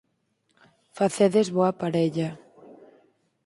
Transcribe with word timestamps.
Facedes 0.97 1.47
boa 1.55 1.71
parella. 1.81 2.29